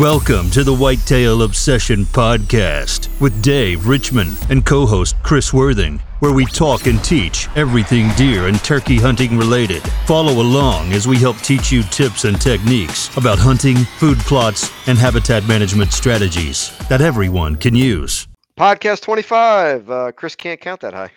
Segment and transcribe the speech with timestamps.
[0.00, 6.32] Welcome to the Whitetail Obsession Podcast with Dave Richmond and co host Chris Worthing, where
[6.32, 9.82] we talk and teach everything deer and turkey hunting related.
[10.06, 14.96] Follow along as we help teach you tips and techniques about hunting, food plots, and
[14.96, 18.26] habitat management strategies that everyone can use.
[18.58, 19.90] Podcast 25.
[19.90, 21.10] Uh, Chris can't count that high.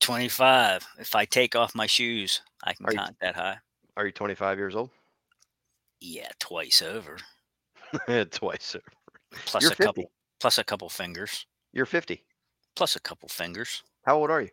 [0.00, 0.86] 25.
[0.98, 3.58] If I take off my shoes, I can Are you- count that high.
[3.98, 4.88] Are you 25 years old?
[6.00, 7.18] Yeah, twice over.
[8.30, 8.76] Twice.
[9.46, 9.84] Plus You're a 50.
[9.84, 10.10] couple
[10.40, 11.46] plus a couple fingers.
[11.72, 12.22] You're 50.
[12.76, 13.82] Plus a couple fingers.
[14.04, 14.50] How old are you?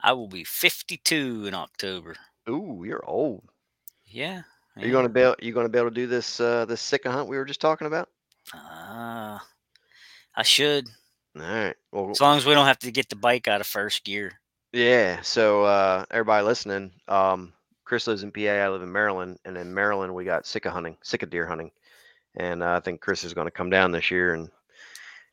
[0.00, 2.16] I will be 52 in October.
[2.48, 3.42] Ooh, you're old.
[4.06, 4.42] Yeah.
[4.76, 7.10] Are you gonna be able, you gonna be able to do this uh, this Sika
[7.10, 8.08] hunt we were just talking about?
[8.52, 9.46] Ah,
[10.34, 10.88] I should.
[11.36, 11.76] All right.
[11.92, 14.40] Well, As long as we don't have to get the bike out of first gear.
[14.72, 15.20] yeah.
[15.22, 17.52] So uh, everybody listening, um,
[17.84, 18.40] Chris lives in PA.
[18.42, 21.70] I live in Maryland, and in Maryland we got Sika hunting, Sika deer hunting,
[22.36, 24.48] and uh, I think Chris is going to come down this year and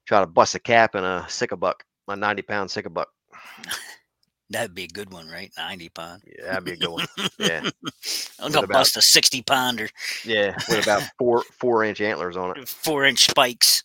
[0.06, 1.26] try to bust a cap in a
[1.58, 3.10] buck, a 90 pound buck.
[4.50, 5.50] That'd be a good one, right?
[5.58, 6.24] 90 pound.
[6.28, 7.08] Yeah, that'd be a good one.
[7.40, 7.70] Yeah.
[8.40, 9.88] I'm gonna bust a 60 pounder,
[10.26, 12.68] Yeah, with about four four inch antlers on it.
[12.68, 13.84] four inch spikes.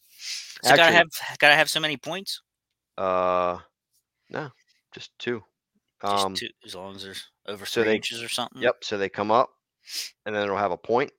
[0.65, 1.07] So gotta have
[1.39, 2.41] gotta have so many points.
[2.99, 3.59] Uh,
[4.31, 4.51] no,
[4.93, 5.45] just two.
[6.03, 8.61] Just Um, two, as long as there's over so three they- inches or something.
[8.61, 8.83] yep.
[8.83, 9.51] So they come up,
[10.25, 11.13] and then it'll have a point,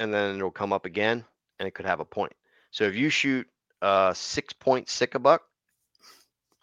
[0.00, 1.24] and then it'll come up again,
[1.58, 2.32] and it could have a point.
[2.72, 3.46] So if you shoot
[3.82, 5.42] a six point buck,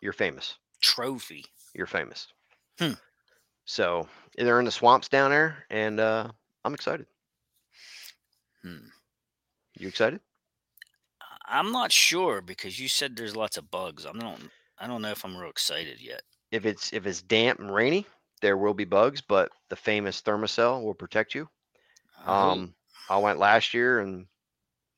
[0.01, 0.57] you're famous.
[0.81, 1.45] Trophy.
[1.73, 2.27] You're famous.
[2.79, 2.93] Hmm.
[3.65, 6.29] So they're in the swamps down there, and uh,
[6.65, 7.05] I'm excited.
[8.63, 8.87] Hmm.
[9.77, 10.19] You excited?
[11.45, 14.05] I'm not sure because you said there's lots of bugs.
[14.05, 14.49] I don't
[14.79, 16.23] I don't know if I'm real excited yet.
[16.51, 18.05] If it's if it's damp and rainy,
[18.41, 21.47] there will be bugs, but the famous Thermacell will protect you.
[22.25, 22.73] Um,
[23.09, 24.25] I went last year and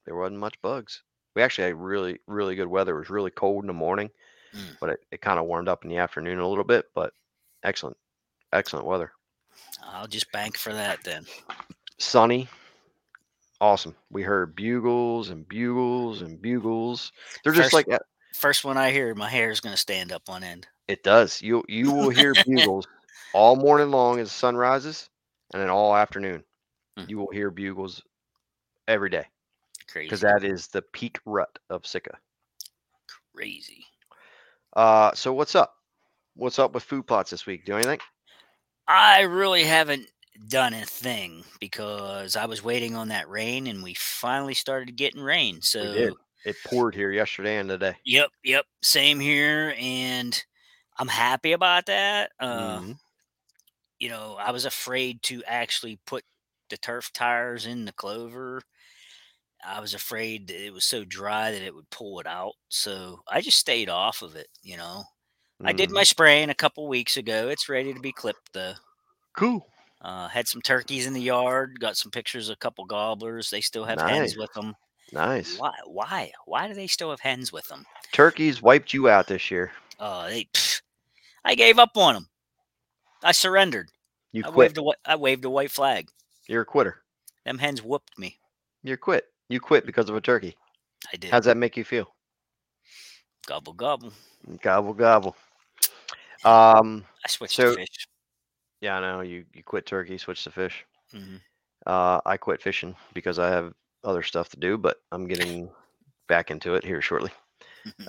[0.06, 1.04] there wasn't much bugs.
[1.36, 2.96] We actually had really, really good weather.
[2.96, 4.10] It was really cold in the morning,
[4.56, 4.78] Mm.
[4.80, 6.86] but it, it kind of warmed up in the afternoon a little bit.
[6.96, 7.14] But
[7.64, 7.96] excellent,
[8.52, 9.12] excellent weather.
[9.84, 11.26] I'll just bank for that then.
[12.00, 12.48] Sunny,
[13.62, 13.96] awesome.
[14.10, 17.12] We heard bugles and bugles and bugles.
[17.44, 18.00] They're just First- like uh,
[18.34, 20.68] First one I hear, my hair is gonna stand up on end.
[20.88, 21.42] it does.
[21.42, 22.88] You you will hear bugles
[23.34, 25.10] all morning long as the sun rises,
[25.54, 26.44] and then all afternoon.
[27.00, 27.10] Mm.
[27.10, 28.02] You will hear bugles
[28.88, 29.26] every day
[29.88, 30.08] Crazy.
[30.08, 32.18] because that is the peak rut of Sika.
[33.34, 33.86] crazy.
[34.74, 35.76] Uh, so what's up?
[36.36, 37.66] What's up with food plots this week?
[37.66, 38.00] Do anything?
[38.88, 40.08] I really haven't
[40.48, 45.22] done a thing because I was waiting on that rain and we finally started getting
[45.22, 45.62] rain.
[45.62, 46.16] So.
[46.46, 47.96] It poured here yesterday and today.
[48.06, 50.42] Yep, yep, same here, and
[50.98, 52.32] I'm happy about that.
[52.40, 53.00] Uh, Mhm.
[54.00, 56.24] You know, I was afraid to actually put
[56.70, 58.62] the turf tires in the clover.
[59.66, 63.22] I was afraid that it was so dry that it would pull it out, so
[63.28, 64.48] I just stayed off of it.
[64.64, 65.04] You know,
[65.66, 65.94] I did Mhm.
[65.96, 67.50] my spraying a couple weeks ago.
[67.50, 68.76] It's ready to be clipped though.
[69.34, 69.68] cool.
[70.02, 71.78] Uh, had some turkeys in the yard.
[71.80, 73.50] Got some pictures of a couple gobblers.
[73.50, 74.76] They still have hens with them.
[75.12, 75.58] Nice.
[75.58, 75.74] Why?
[75.86, 76.32] Why?
[76.46, 77.86] Why do they still have hens with them?
[78.14, 79.72] Turkeys wiped you out this year.
[80.00, 80.82] Uh, they, pfft,
[81.44, 82.30] I gave up on them.
[83.24, 83.90] I surrendered.
[84.32, 84.78] You I quit.
[84.78, 86.08] waved a I waved a white flag.
[86.50, 87.04] You're a quitter.
[87.46, 88.40] Them hens whooped me.
[88.84, 89.26] You're quit.
[89.50, 90.58] You quit because of a turkey.
[91.14, 91.30] I did.
[91.32, 92.14] How's that make you feel?
[93.48, 94.12] gobble gobble.
[94.62, 95.36] Gobble gobble.
[96.44, 97.06] Um.
[97.26, 98.08] I switched So- to fish.
[98.82, 99.22] Yeah, I know.
[99.22, 100.86] You you quit turkey, switch to fish.
[101.12, 101.38] hmm
[101.86, 103.74] Uh, I quit fishing because I have
[104.04, 105.70] other stuff to do, but I'm getting
[106.28, 107.32] back into it here shortly.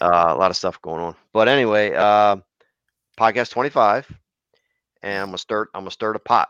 [0.00, 1.14] Uh, a lot of stuff going on.
[1.32, 2.36] But anyway, uh,
[3.18, 4.10] podcast 25,
[5.02, 5.68] and I'm gonna start.
[5.74, 6.48] I'm gonna stir the pot.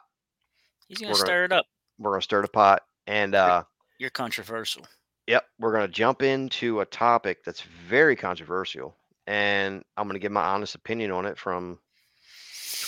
[0.88, 1.66] He's gonna we're gonna- stir it up.
[2.00, 3.62] We're gonna stir the pot, and uh,
[3.98, 4.84] You're controversial.
[5.30, 8.96] Yep, we're going to jump into a topic that's very controversial,
[9.28, 11.78] and I'm going to give my honest opinion on it from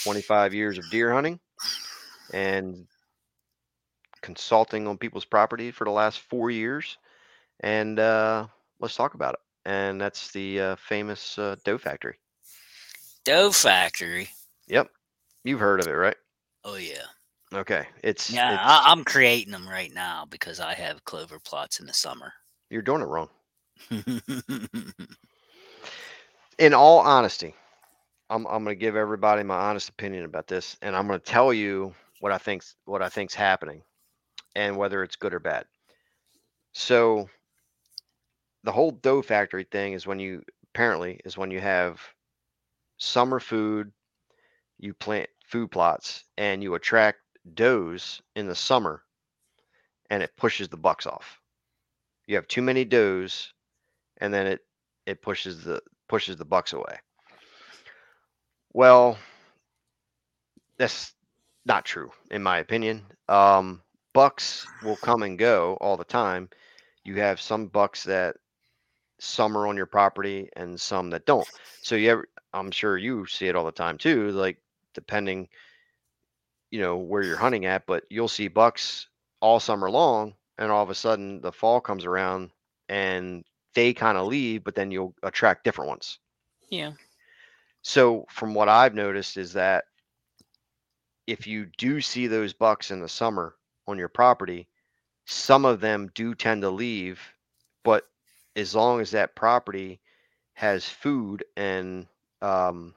[0.02, 1.38] 25 years of deer hunting
[2.32, 2.88] and
[4.22, 6.98] consulting on people's property for the last four years.
[7.60, 8.48] And uh,
[8.80, 9.40] let's talk about it.
[9.64, 12.16] And that's the uh, famous uh, doe factory.
[13.24, 14.30] Doe factory.
[14.66, 14.88] Yep,
[15.44, 16.16] you've heard of it, right?
[16.64, 17.04] Oh yeah.
[17.54, 21.80] Okay, it's, Yeah, it's I, I'm creating them right now because I have clover plots
[21.80, 22.32] in the summer.
[22.70, 23.28] you're doing it wrong.
[26.58, 27.54] in all honesty,
[28.30, 31.94] I'm I'm gonna give everybody my honest opinion about this, and I'm gonna tell you
[32.20, 33.82] what I think's what I think's happening,
[34.54, 35.66] and whether it's good or bad.
[36.72, 37.28] So,
[38.64, 42.00] the whole doe factory thing is when you apparently is when you have
[42.96, 43.92] summer food,
[44.78, 47.18] you plant food plots, and you attract
[47.54, 49.02] does in the summer,
[50.10, 51.40] and it pushes the bucks off.
[52.26, 53.52] You have too many does,
[54.18, 54.60] and then it
[55.06, 56.98] it pushes the pushes the bucks away.
[58.72, 59.18] Well,
[60.78, 61.12] that's
[61.64, 63.02] not true in my opinion.
[63.28, 66.48] Um, bucks will come and go all the time.
[67.04, 68.36] You have some bucks that
[69.38, 71.48] are on your property and some that don't.
[71.82, 74.30] So you ever, I'm sure you see it all the time too.
[74.30, 74.58] Like
[74.94, 75.48] depending,
[76.72, 79.06] you know, where you're hunting at, but you'll see bucks
[79.40, 82.50] all summer long, and all of a sudden the fall comes around
[82.88, 86.18] and they kind of leave, but then you'll attract different ones.
[86.70, 86.92] Yeah.
[87.82, 89.84] So from what I've noticed is that
[91.26, 93.54] if you do see those bucks in the summer
[93.86, 94.66] on your property,
[95.26, 97.20] some of them do tend to leave,
[97.84, 98.06] but
[98.56, 100.00] as long as that property
[100.54, 102.06] has food and
[102.40, 102.94] um,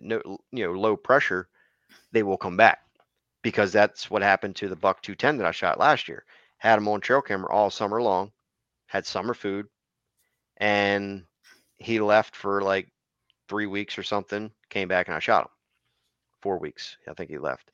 [0.00, 0.20] no,
[0.52, 1.48] you know, low pressure,
[2.12, 2.80] they will come back
[3.42, 6.24] because that's what happened to the buck 210 that I shot last year.
[6.58, 8.32] Had him on trail camera all summer long,
[8.86, 9.66] had summer food,
[10.56, 11.24] and
[11.76, 12.88] he left for like
[13.48, 14.50] three weeks or something.
[14.70, 15.50] Came back and I shot him.
[16.42, 17.70] Four weeks, I think he left.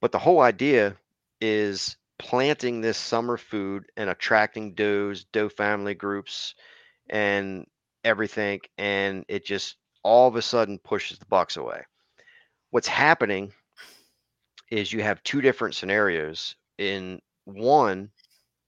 [0.00, 0.96] But the whole idea
[1.40, 6.54] is planting this summer food and attracting does, doe family groups,
[7.08, 7.66] and
[8.04, 11.82] everything, and it just all of a sudden pushes the bucks away.
[12.70, 13.52] What's happening
[14.70, 16.54] is you have two different scenarios.
[16.78, 18.10] In one,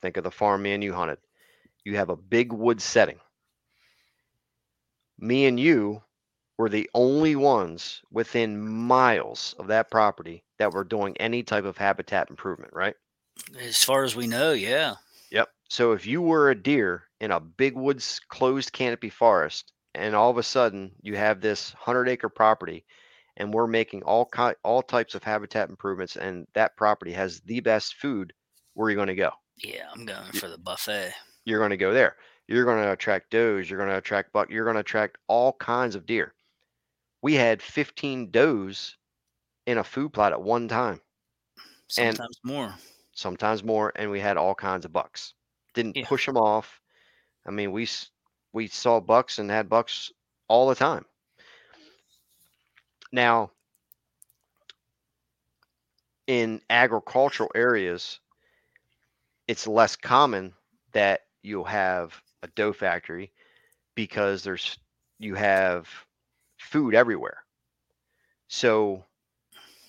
[0.01, 1.19] think of the farm me and you hunted.
[1.85, 3.19] You have a big wood setting.
[5.19, 6.03] Me and you
[6.59, 11.77] were the only ones within miles of that property that were doing any type of
[11.77, 12.95] habitat improvement, right?
[13.61, 14.97] As far as we know, yeah.
[15.31, 15.49] Yep.
[15.69, 20.31] So if you were a deer in a big woods closed canopy forest, and all
[20.31, 22.85] of a sudden you have this hundred acre property,
[23.39, 27.61] and we're making all ki- all types of habitat improvements, and that property has the
[27.61, 28.33] best food,
[28.75, 29.31] where are you going to go?
[29.57, 31.13] Yeah, I'm going for the buffet.
[31.45, 32.17] You're going to go there.
[32.47, 33.69] You're going to attract does.
[33.69, 34.51] You're going to attract buck.
[34.51, 36.35] You're going to attract all kinds of deer.
[37.23, 38.97] We had 15 does
[39.67, 41.01] in a food plot at one time,
[41.99, 42.75] And- Sometimes more.
[43.13, 45.35] sometimes more, and we had all kinds of bucks.
[45.75, 46.07] Didn't Yeah.
[46.07, 46.81] push them off.
[47.47, 47.89] I mean, we
[48.53, 50.11] we saw bucks and had bucks
[50.49, 51.05] all the time.
[53.13, 53.51] Now,
[56.27, 58.21] in agricultural areas,
[59.47, 60.53] it's less common
[60.93, 63.33] that you'll have a doe factory
[63.95, 64.79] because there's
[65.19, 65.89] you have
[66.59, 67.45] food everywhere.
[68.49, 69.05] So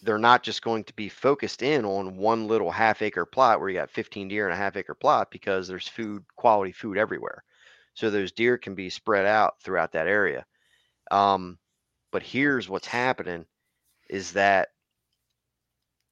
[0.01, 3.69] they're not just going to be focused in on one little half acre plot where
[3.69, 7.43] you got 15 deer in a half acre plot because there's food, quality food everywhere.
[7.93, 10.45] So those deer can be spread out throughout that area.
[11.11, 11.57] Um,
[12.11, 13.45] but here's what's happening
[14.09, 14.69] is that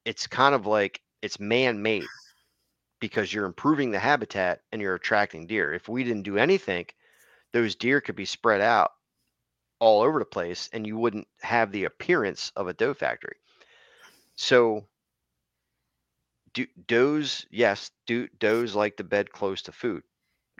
[0.05, 2.07] it's kind of like it's man made
[2.99, 5.73] because you're improving the habitat and you're attracting deer.
[5.73, 6.85] If we didn't do anything,
[7.53, 8.91] those deer could be spread out
[9.79, 13.37] all over the place and you wouldn't have the appearance of a doe factory.
[14.35, 14.87] So
[16.53, 20.03] do does yes, do does like to bed close to food.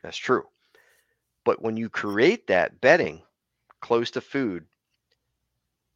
[0.03, 0.45] That's true.
[1.43, 3.23] But when you create that bedding
[3.79, 4.65] close to food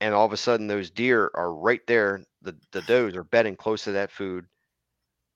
[0.01, 3.55] and all of a sudden those deer are right there, the, the does are bedding
[3.55, 4.47] close to that food.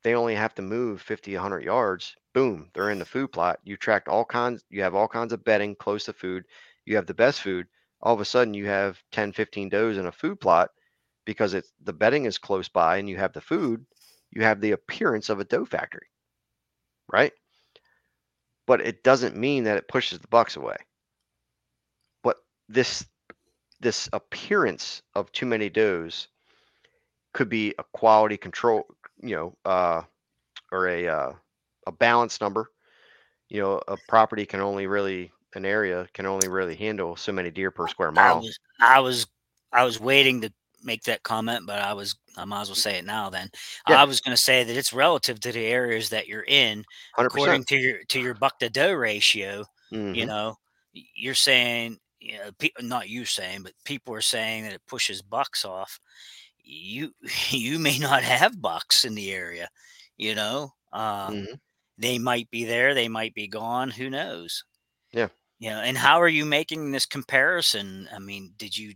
[0.03, 2.15] They only have to move 50, 100 yards.
[2.33, 3.59] Boom, they're in the food plot.
[3.63, 6.43] You track all kinds, you have all kinds of bedding close to food.
[6.83, 7.67] You have the best food.
[8.01, 10.71] All of a sudden you have 10, 15 does in a food plot
[11.25, 13.85] because it's the bedding is close by and you have the food,
[14.31, 16.07] you have the appearance of a doe factory,
[17.11, 17.33] right?
[18.65, 20.77] But it doesn't mean that it pushes the bucks away.
[22.23, 22.37] But
[22.67, 23.05] this
[23.85, 26.27] this appearance of too many does
[27.33, 28.85] could be a quality control,
[29.21, 30.01] you know, uh,
[30.71, 31.33] or a uh,
[31.87, 32.71] a balance number.
[33.49, 37.51] You know, a property can only really an area can only really handle so many
[37.51, 38.41] deer per square I mile.
[38.41, 39.27] was I was
[39.71, 42.97] I was waiting to make that comment, but I was I might as well say
[42.97, 43.49] it now then.
[43.87, 43.97] Yeah.
[43.97, 47.65] I was gonna say that it's relative to the areas that you're in, Hundred according
[47.65, 49.65] to your to your buck to doe ratio.
[50.11, 50.27] You Mhm.
[50.27, 50.55] know,
[50.93, 55.21] you're saying, you know, pe- not you saying, but people are saying that it pushes
[55.21, 55.99] bucks off.
[56.59, 57.13] You
[57.51, 59.69] you may not have bucks in the area.
[60.17, 61.59] You know, uh, Mhm.
[61.97, 63.91] they might be there, they might be gone.
[63.91, 64.63] Who knows?
[65.11, 65.29] Yeah.
[65.59, 68.09] You know, and how are you making this comparison?
[68.13, 68.93] I mean, did you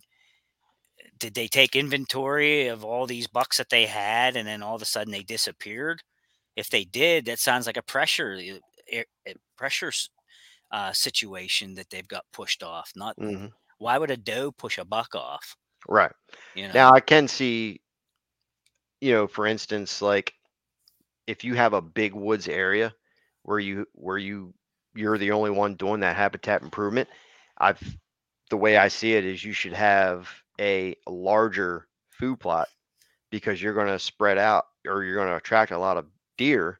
[1.17, 4.81] did they take inventory of all these bucks that they had and then all of
[4.81, 6.01] a sudden they disappeared?
[6.55, 8.33] If they did, that sounds like a pressure
[8.91, 9.91] a- a pressure
[10.71, 12.91] uh, situation that they've got pushed off.
[12.95, 13.53] Not Mhm.
[13.77, 15.55] why would a doe push a buck off?
[15.87, 16.11] Right.
[16.53, 17.81] You know, Now I can see,
[19.01, 20.33] you know, for instance, like
[21.27, 22.93] if you have a big woods area
[23.43, 24.53] where you where you
[24.95, 27.09] you're the only one doing that habitat improvement.
[27.57, 27.81] I've
[28.49, 32.67] the way I see it is you should have a larger food plot
[33.31, 36.05] because you're going to spread out or you're going to attract a lot of
[36.37, 36.79] deer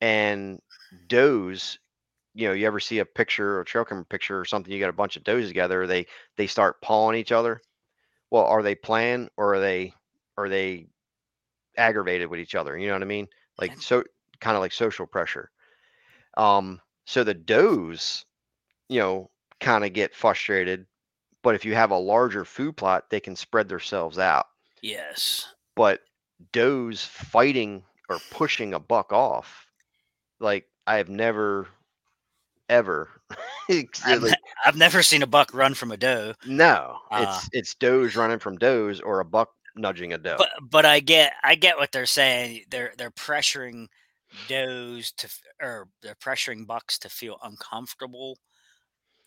[0.00, 0.60] and
[1.08, 1.78] does
[2.34, 4.88] you know you ever see a picture a trail camera picture or something you got
[4.88, 7.60] a bunch of does together they they start pawing each other?
[8.30, 9.94] Well are they playing or are they
[10.36, 10.88] are they
[11.76, 13.28] aggravated with each other you know what i mean?
[13.58, 14.02] Like so
[14.40, 15.50] kind of like social pressure.
[16.36, 18.24] Um so the does
[18.88, 20.86] you know kind of get frustrated
[21.42, 24.46] but if you have a larger food plot they can spread themselves out.
[24.82, 25.54] Yes.
[25.76, 26.00] but
[26.52, 29.66] does fighting or pushing a buck off
[30.40, 31.68] like i have never
[32.68, 33.10] ever
[34.04, 37.74] I've, like, I've never seen a buck run from a doe, no Uh, it's it's
[37.74, 41.54] does running from does or a buck nudging a doe but but I get I
[41.54, 42.64] get what they're saying.
[42.70, 43.88] They're they're pressuring
[44.46, 45.28] does to
[45.60, 48.38] or they're pressuring bucks to feel uncomfortable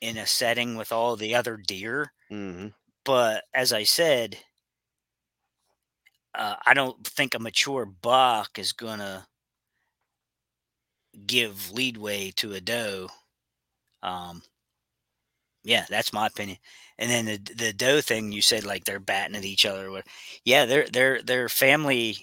[0.01, 2.13] in a setting with all the other deer.
[2.30, 2.68] hmm
[3.06, 4.39] But as I said,
[6.34, 9.27] uh, I don't think a mature buck is gonna
[11.27, 13.10] give leadway to a doe.
[14.06, 14.44] Um,
[15.64, 16.58] yeah, that's my opinion.
[16.98, 20.04] And then the the doe thing you said, like they're batting at each other.
[20.46, 22.18] Yeah, they're they're they're family,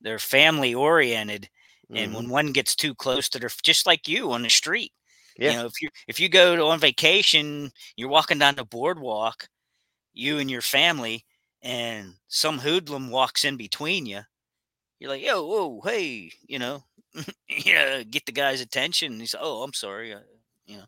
[0.00, 1.48] they're family oriented.
[1.94, 4.92] And mhm, when one gets too close to their, just like you on the street,
[5.36, 5.52] Yeah.
[5.52, 9.48] you know, if you if you go to, on vacation, you're walking down the boardwalk,
[10.14, 11.24] you and your family,
[11.62, 14.22] and some hoodlum walks in between you,
[15.00, 16.84] you're like, yo, whoa, hey, you know,
[17.48, 19.20] yeah, get the guy's attention.
[19.20, 20.20] He's, oh, I'm sorry, uh,
[20.66, 20.84] you know.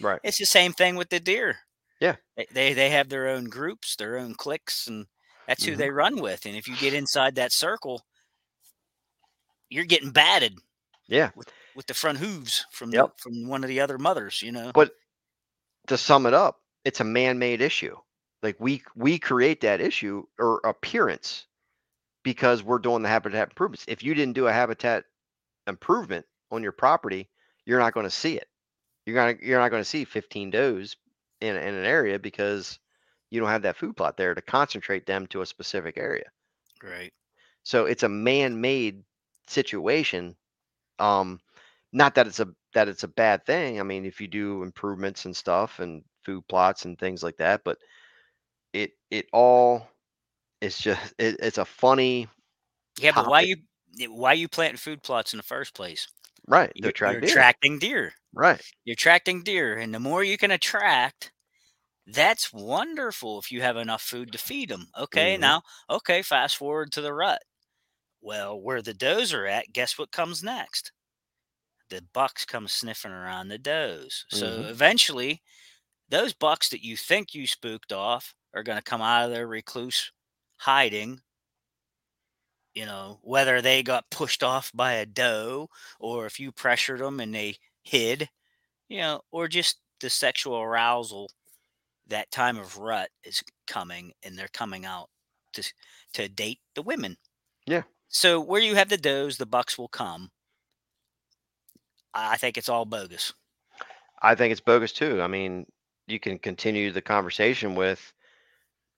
[0.00, 1.56] Right It's the same thing with the deer.
[2.00, 2.16] Yeah.
[2.52, 5.06] They they, have their own groups, their own cliques, and
[5.46, 5.76] that's who Mhm.
[5.78, 6.44] they run with.
[6.46, 8.02] And if you get inside that circle,
[9.70, 10.58] you're getting batted
[11.06, 11.30] yeah
[11.76, 14.42] with the front hooves from the, from one of the other mothers.
[14.42, 14.72] You know.
[14.74, 14.92] But
[15.88, 17.96] to sum it up, it's a man-made issue.
[18.42, 21.46] Like we we create that issue or appearance
[22.22, 23.84] because we're doing the habitat improvements.
[23.88, 25.04] If you didn't do a habitat
[25.66, 27.30] improvement on your property,
[27.64, 28.48] you're not going to see it.
[29.06, 30.96] You're gonna you're not going to see 15 does
[31.40, 32.78] in in an area because
[33.30, 36.30] you don't have that food plot there to concentrate them to a specific area.
[36.82, 37.12] Right.
[37.64, 39.04] So it's a man-made
[39.48, 40.36] situation.
[40.98, 41.40] Um,
[41.92, 43.80] not that it's a that it's a bad thing.
[43.80, 47.64] I mean, if you do improvements and stuff and food plots and things like that,
[47.64, 47.78] but
[48.72, 49.88] it it all
[50.62, 52.28] it's just it, it's a funny
[52.98, 53.56] Yeah, but why you
[54.08, 56.08] why you planting food plots in the first place?
[56.46, 57.46] Right You're, attract you're deer.
[57.46, 58.14] attracting deer.
[58.34, 58.62] right.
[58.84, 61.32] You're attracting deer, and the more you can attract,
[62.06, 63.38] that's wonderful.
[63.40, 64.88] If you have enough food to feed them.
[64.98, 65.38] Okay, Mhm.
[65.38, 67.42] now okay, fast forward to the rut.
[68.22, 70.92] Well, where the does are at, guess what comes next?
[71.90, 74.26] The bucks come sniffing around the does.
[74.28, 74.68] So Mhm.
[74.68, 75.42] eventually,
[76.08, 79.46] those bucks that you think you spooked off are going to come out of their
[79.48, 80.12] recluse
[80.58, 81.22] hiding.
[82.74, 85.68] You know, whether they got pushed off by a doe
[86.00, 88.28] or if you pressured them and they hid,
[88.88, 91.30] you know, or just the sexual arousal
[92.08, 95.08] that time of rut is coming and they're coming out
[95.52, 95.62] to
[96.14, 97.16] to date the women.
[97.66, 97.82] Yeah.
[98.08, 100.30] So where you have the does, the bucks will come.
[102.12, 103.32] I think it's all bogus.
[104.22, 105.20] I think it's bogus too.
[105.20, 105.66] I mean,
[106.06, 108.12] you can continue the conversation with,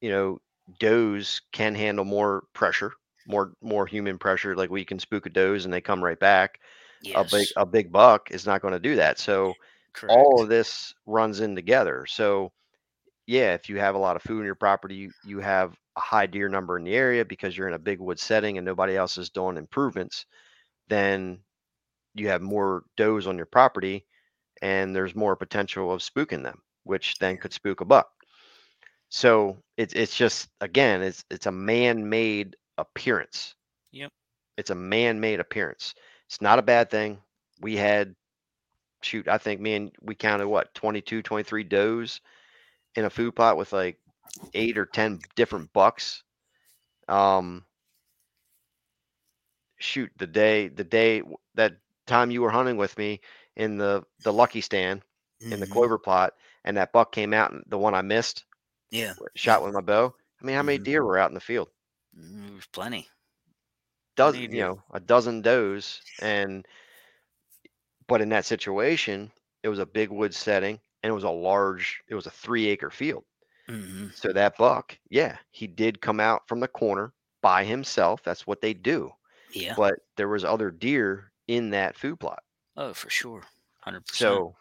[0.01, 0.39] you know,
[0.79, 2.93] does can handle more pressure,
[3.27, 4.57] more more human pressure.
[4.57, 6.61] Like we can spook a does and they come right back.
[7.03, 7.15] Yes.
[7.17, 9.19] A big a big buck is not going to do that.
[9.19, 9.55] So
[9.93, 10.17] correct.
[10.17, 12.07] all of this runs in together.
[12.07, 12.53] So
[13.27, 16.01] yeah, if you have a lot of food in your property, you, you have a
[16.01, 18.97] high deer number in the area because you're in a big wood setting and nobody
[18.97, 20.27] else is doing improvements,
[20.89, 21.39] then
[22.15, 24.07] you have more does on your property
[24.63, 28.09] and there's more potential of spooking them, which then could spook a buck.
[29.09, 33.55] So it's it's just again, it's it's a man-made appearance.
[33.93, 34.13] Yep.
[34.57, 35.95] It's a man-made appearance.
[36.27, 37.23] It's not a bad thing.
[37.61, 38.15] We had
[39.03, 42.21] shoot, I think me and we counted what 22, 23 does
[42.97, 44.01] in a food plot with like
[44.55, 46.25] eight or ten different bucks.
[47.09, 47.67] Um,
[49.79, 51.23] shoot, the day the day
[51.55, 53.21] that time you were hunting with me
[53.57, 55.03] in the the lucky stand
[55.51, 55.67] in the Mhm.
[55.67, 58.45] clover plot, and that buck came out, and the one I missed,
[58.91, 59.15] Yeah.
[59.37, 60.15] shot with my bow.
[60.43, 60.85] I mean, how many Mhm.
[60.85, 61.71] deer were out in the field?
[62.17, 63.11] There's plenty.
[64.17, 66.67] Dozen, you know, a dozen does, and
[68.09, 69.33] but in that situation,
[69.63, 72.67] it was a big wood setting, and it was a large, it was a three
[72.69, 73.25] acre field.
[73.69, 78.23] hmm So that buck, yeah, he did come out from the corner by himself.
[78.23, 79.13] That's what they do.
[79.55, 79.77] Yeah.
[79.77, 82.43] But there was other deer in that food plot.
[82.77, 83.45] Oh, for sure,
[83.81, 84.47] hundred percent.
[84.47, 84.57] So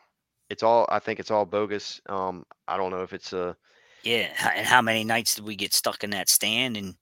[0.49, 2.01] it's all I think it's all bogus.
[2.07, 3.57] Um, I don't know if it's a
[4.03, 6.95] Yeah, and how many nights did we get stuck in that stand and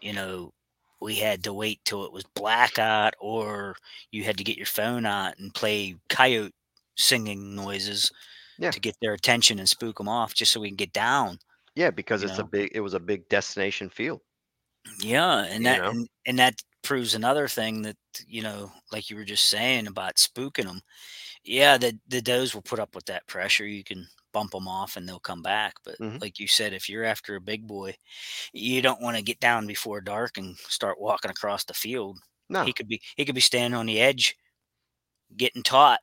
[0.00, 0.52] you know
[1.00, 3.76] we had to wait till it was blackout or
[4.10, 6.52] you had to get your phone out and play coyote
[6.96, 8.10] singing noises
[8.58, 8.70] Yeah.
[8.70, 11.38] to get their attention and spook them off just so we can get down.
[11.74, 14.20] yeah because it's a big it was a big destination field.
[15.00, 17.96] Yeah, and that and, and that proves another thing that
[18.26, 20.82] you know, like you were just saying about spooking them.
[21.44, 23.66] Yeah, the the does will put up with that pressure.
[23.66, 25.76] You can bump them off and they'll come back.
[25.84, 26.20] But Mhm.
[26.20, 27.96] like you said, if you're after a big boy,
[28.52, 32.18] you don't want to get down before dark and start walking across the field.
[32.50, 34.36] No, He could be he could be standing on the edge,
[35.38, 36.00] getting taught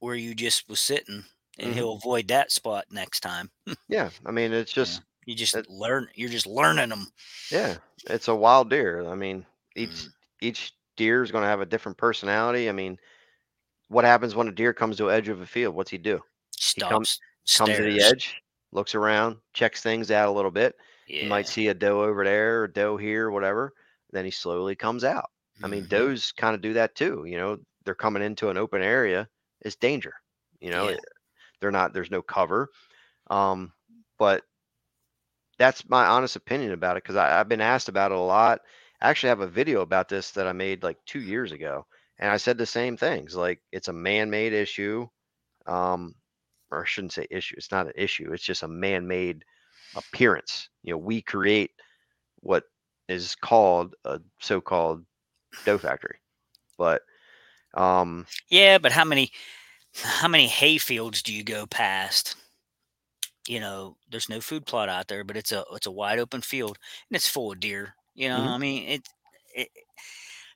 [0.00, 1.24] where you just was sitting,
[1.58, 1.74] and Mhm.
[1.74, 3.50] he'll avoid that spot next time.
[3.88, 4.10] yeah.
[4.26, 6.10] I mean, it's just You just That- learn.
[6.14, 7.10] You're just learning them.
[7.50, 7.78] yeah,
[8.10, 9.08] it's a wild deer.
[9.08, 10.12] I mean, each Mm.
[10.42, 12.68] each deer is going to have a different personality.
[12.68, 13.00] I mean,
[13.88, 15.74] what happens when a deer comes to the edge of a field?
[15.74, 16.22] What's he do?
[16.56, 16.90] Stops.
[16.92, 17.20] comes-
[17.52, 18.36] Comes to the edge,
[18.72, 20.76] looks around, checks things out a little bit.
[21.06, 21.22] Yeah.
[21.22, 23.72] You might see a doe over there, or doe here, whatever.
[24.10, 25.30] Then he slowly comes out.
[25.62, 25.88] I mean, Mhm.
[25.88, 27.24] does kind of do that too.
[27.26, 29.28] You know, they're coming into an open area.
[29.60, 30.14] It's danger.
[30.60, 30.98] You know, Yeah.
[31.60, 31.92] they're not.
[31.92, 32.70] There's no cover.
[33.30, 33.72] Um,
[34.18, 34.44] but
[35.58, 38.60] that's my honest opinion about it because I've been asked about it a lot.
[39.00, 41.86] I actually have a video about this that I made like two years ago,
[42.18, 43.36] and I said the same things.
[43.36, 45.06] Like it's a man-made issue,
[45.66, 46.14] um,
[46.74, 47.54] or I shouldn't say issue.
[47.58, 48.32] It's not an issue.
[48.32, 49.44] It's just a man-made
[49.94, 50.68] appearance.
[50.82, 51.72] You know, we create
[52.40, 52.64] what
[53.08, 55.04] is called a so-called
[55.64, 56.18] doe factory,
[56.78, 57.02] but
[57.74, 59.30] um, Yeah, but how many
[60.02, 62.36] how many hay fields do you go past?
[63.46, 66.40] You know, there's no food plot out there, but it's a it's a wide open
[66.40, 66.78] field
[67.10, 67.94] and it's full of deer.
[68.14, 68.48] You know, Mhm.
[68.48, 69.08] I mean it,
[69.54, 69.68] it.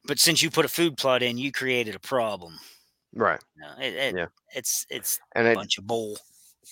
[0.04, 2.58] But since you put a food plot in, you created a problem.
[3.14, 3.40] Right.
[3.80, 4.26] It, it, Yeah.
[4.54, 6.16] it's it's And a it, bunch of bull.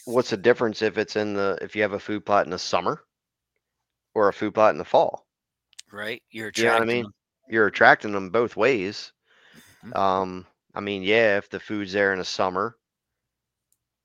[0.07, 2.59] what's the difference if it's in the if you have a food plot in the
[2.59, 3.05] summer
[4.15, 5.29] or a food plot in the fall?
[5.93, 6.23] right?
[6.31, 7.07] You're You know what I mean?
[7.07, 7.15] them.
[7.49, 9.13] You're attracting them both ways.
[9.83, 9.95] Mhm.
[9.95, 12.77] Um, I mean, yeah, if the food's there in the summer,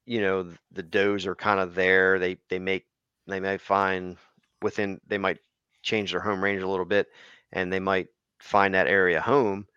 [0.05, 2.19] you know, th- the does are kind of there.
[2.19, 2.85] They they make
[3.27, 4.17] they might find
[4.61, 5.39] within they might
[5.83, 7.07] change their home range a little bit,
[7.51, 8.07] and they might
[8.39, 9.67] find that area home.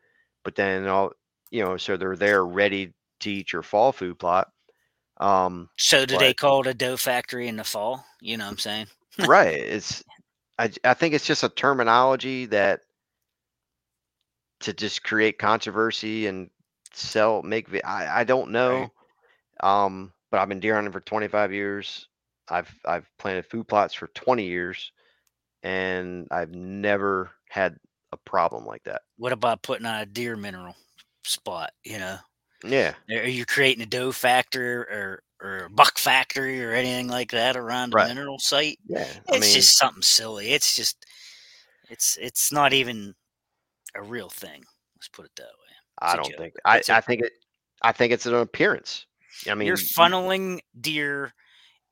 [0.45, 1.13] But then all
[1.55, 4.49] you know, so they're there ready to eat your fall food plot.
[5.19, 8.05] Um, So do they call it a doe factory in the fall?
[8.21, 8.87] You know what I'm saying?
[9.29, 9.55] right.
[9.55, 10.03] It's
[10.59, 12.81] I, I think it's just a terminology that
[14.61, 16.51] to just create controversy and
[16.93, 18.93] sell make I I don't know.
[19.63, 22.09] Um, but I've been deer hunting for 25 years.
[22.49, 24.91] I've I've planted food plots for 20 years,
[25.63, 27.77] and I've never had
[28.11, 29.03] a problem like that.
[29.19, 30.75] What about putting on a deer mineral
[31.25, 31.73] spot?
[31.85, 32.19] You know,
[32.65, 37.31] Yeah, are you creating a doe factor or or a buck factory or anything like
[37.33, 37.99] that around a Right.
[37.99, 38.79] mineral site?
[38.89, 39.21] yeah.
[39.33, 40.53] I It's mean, just something silly.
[40.53, 41.05] It's just
[41.91, 43.15] it's it's not even
[43.97, 44.65] a real thing.
[44.97, 45.75] Let's put it that way.
[46.01, 47.33] I don't think I It's I think it
[47.83, 49.07] I think it's an appearance.
[49.49, 51.35] I mean, You're funneling deer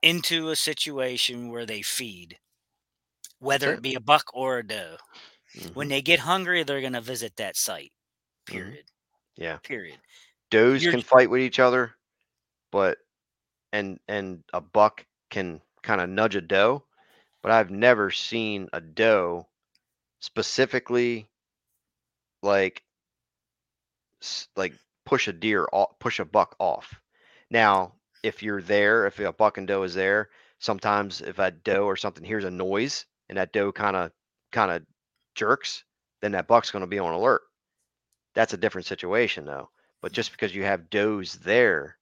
[0.02, 2.38] into a situation where they feed,
[3.38, 3.74] whether it.
[3.74, 4.96] it be a buck or a doe.
[5.54, 7.92] mhm, When they get hungry, they're going to visit that site.
[8.50, 8.76] Mhm.
[8.76, 8.86] Period.
[9.36, 9.58] Yeah.
[9.58, 9.98] Period.
[10.50, 11.92] Does you're can fight with each other,
[12.70, 12.98] but
[13.72, 16.84] and and a buck can kind of nudge a doe,
[17.42, 19.46] but I've never seen a doe
[20.20, 21.26] specifically
[22.42, 22.82] like
[24.56, 27.00] like push a deer off, push a buck off.
[27.50, 31.84] Now, if you're there, if a buck and doe is there, sometimes if a doe
[31.84, 34.12] or something hears a noise and that doe kind of
[34.52, 34.82] kind of
[35.34, 35.84] jerks,
[36.20, 37.42] then that buck's going to be on alert.
[38.34, 39.68] That's a different situation though.
[40.00, 40.16] But mm.
[40.16, 41.96] just because you have does there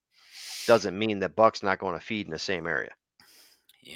[0.66, 2.92] doesn't mean that buck's not going to feed in the same area.
[3.82, 3.94] Yeah.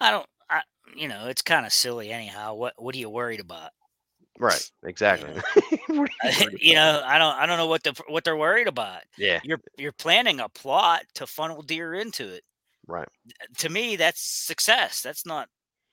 [0.00, 0.26] I don't.
[0.48, 0.62] I
[0.96, 2.54] you know it's kind of silly anyhow.
[2.54, 3.70] What what are you worried about?
[4.38, 4.70] Right.
[4.84, 5.30] Exactly.
[5.88, 9.02] You worried you know I don't I don't know what the what they're worried about.
[9.18, 9.40] Yeah.
[9.44, 12.42] You're you're planning a plot to funnel deer into it.
[12.86, 13.08] Right.
[13.58, 15.02] To me, that's success.
[15.02, 15.48] That's not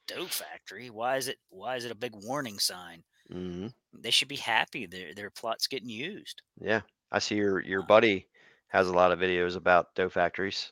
[0.08, 0.89] doe factory.
[0.89, 3.04] Why is it why is it a big warning sign?
[3.32, 6.42] Hmm They should be happy their their plot's getting used.
[6.60, 6.82] Yeah.
[7.12, 8.28] I see your your buddy
[8.68, 10.72] has a lot of videos about doe factories.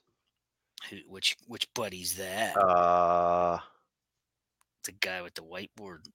[0.89, 2.55] Who, which which buddy's that?
[2.57, 3.57] Uh,
[4.83, 6.05] the guy with the whiteboard.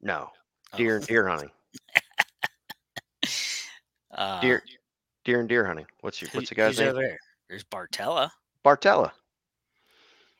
[0.00, 0.30] no,
[0.72, 1.50] Oh, and deer hunting,
[4.14, 4.62] uh, deer
[5.24, 5.86] deer and deer hunting.
[6.00, 6.94] What's your what's the guy's name?
[6.94, 7.18] there?
[7.48, 8.30] There's Bartella.
[8.64, 9.12] Bartella.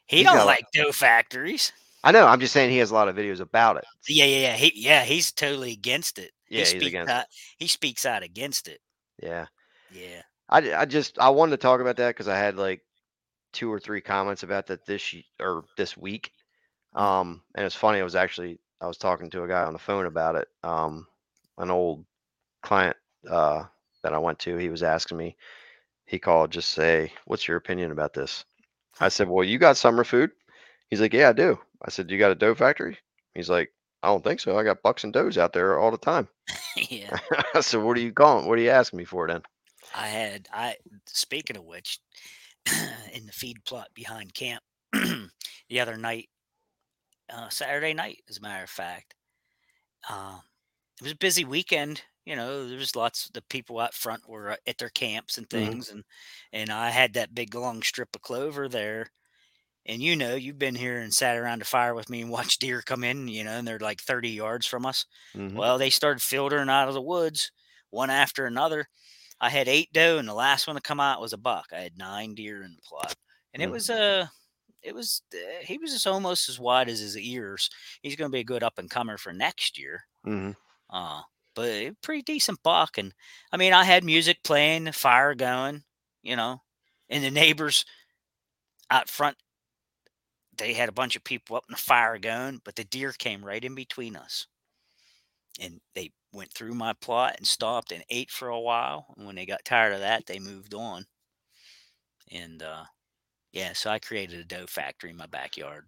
[0.07, 1.73] He He's don't like doe factories.
[2.07, 2.27] I know.
[2.27, 3.85] I'm just saying he has a lot of videos about it.
[4.09, 4.57] Yeah, yeah, yeah.
[4.57, 6.33] He, yeah, he's totally against it.
[6.49, 7.21] Yeah, he he's speaks against it.
[7.21, 7.27] out,
[7.59, 8.81] He speaks out against it.
[9.23, 9.47] Yeah.
[9.91, 10.23] Yeah.
[10.49, 12.83] I, I just I wanted to talk about that because I had like
[13.53, 16.33] two or three comments about that this or this week.
[16.95, 18.01] Um, and it's funny.
[18.01, 20.49] I was actually I was talking to a guy on the phone about it.
[20.63, 21.07] Um,
[21.59, 22.05] an old
[22.63, 22.97] client
[23.31, 23.65] uh,
[24.03, 24.57] that I went to.
[24.57, 25.37] He was asking me.
[26.07, 28.45] He called just say, "What's your opinion about this?"
[29.01, 30.33] I said, "Well, you got summer food."
[30.91, 32.99] He's like, "Yeah, I do." I said, "You got a doe factory?"
[33.35, 33.73] He's like,
[34.03, 34.59] "I don't think so.
[34.59, 36.29] I got bucks and does out there all the time."
[36.91, 37.17] yeah.
[37.55, 38.49] I said, "What are you calling?
[38.49, 39.43] What are you asking me for then?"
[39.93, 41.99] I had I speaking of which,
[43.13, 46.31] in the feed plot behind camp the other night,
[47.29, 49.15] uh, Saturday night, as a matter of fact.
[50.09, 50.43] Um,
[51.01, 52.05] it was a busy weekend.
[52.27, 55.39] You know, there was lots of the people out front were uh, at their camps
[55.39, 55.77] and Mhm.
[55.77, 56.05] things, and
[56.53, 59.13] and I had that big long strip of clover there.
[59.87, 62.61] And you know, you've been here and sat around the fire with me and watched
[62.61, 63.29] deer come in.
[63.29, 65.07] You know, and they're like thirty yards from us.
[65.35, 65.53] Mhm.
[65.55, 67.53] Well, they started filtering out of the woods
[67.91, 68.89] one after another.
[69.41, 71.67] I had eight doe, and the last one to come out was a buck.
[71.73, 73.15] I had nine deer in the plot,
[73.55, 73.73] and it Mm.
[73.73, 74.27] was uh,
[74.83, 77.71] it was uh, he was just almost as wide as his ears.
[78.03, 80.05] He's going to be a good up and comer for next year.
[80.27, 80.57] Mhm.
[80.91, 81.23] Uh,
[81.55, 83.15] but a pretty decent buck, and
[83.53, 85.85] I mean, I had music playing, the fire going,
[86.23, 86.63] you know,
[87.09, 87.85] and the neighbors
[88.91, 89.37] out front.
[90.59, 93.45] They had a bunch of people up in the fire going, but the deer came
[93.45, 94.47] right in between us
[95.61, 99.07] and they went through my plot and stopped and ate for a while.
[99.17, 101.07] And when they got tired of that, they moved on.
[102.31, 102.85] And uh,
[103.53, 105.85] yeah, so I created a doe factory in my backyard.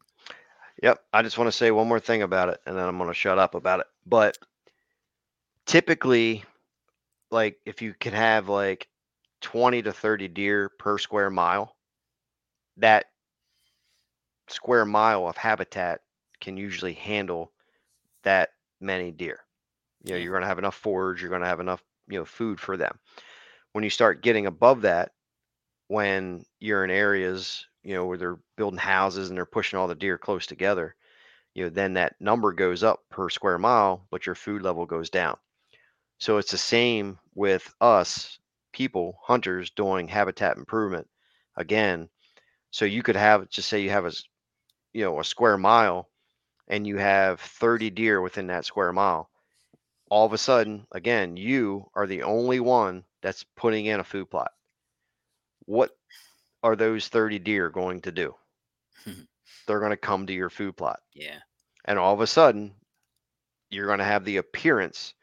[0.82, 1.00] Yep.
[1.12, 3.14] I just want to say one more thing about it, and then I'm going to
[3.14, 3.86] shut up about it.
[4.06, 4.38] But
[5.66, 6.44] typically,
[7.30, 8.88] like if you can have like
[9.40, 11.74] 20 to 30 deer per square mile,
[12.76, 13.06] that
[14.48, 16.00] square mile of habitat
[16.40, 17.52] can usually handle
[18.22, 19.40] that many deer.
[20.04, 22.24] You know, you're going to have enough forage, you're going to have enough, you know,
[22.24, 22.98] food for them.
[23.72, 25.12] When you start getting above that,
[25.88, 29.94] when you're in areas, you know, where they're building houses and they're pushing all the
[29.94, 30.94] deer close together,
[31.54, 35.10] you know, then that number goes up per square mile, but your food level goes
[35.10, 35.36] down.
[36.18, 38.38] So it's the same with us
[38.72, 41.08] people, hunters doing habitat improvement.
[41.56, 42.08] Again,
[42.70, 44.12] so you could have just say you have a
[44.92, 46.08] you know a square mile
[46.68, 49.30] and you have 30 deer within that square mile.
[50.10, 54.30] All of a sudden, again, you are the only one that's putting in a food
[54.30, 54.50] plot.
[55.64, 55.90] What
[56.62, 58.34] are those 30 deer going to do?
[59.66, 61.00] They're going to come to your food plot.
[61.14, 61.38] Yeah.
[61.84, 62.74] And all of a sudden,
[63.70, 65.14] you're going to have the appearance